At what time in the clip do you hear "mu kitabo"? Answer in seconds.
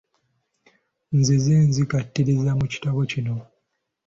2.59-2.99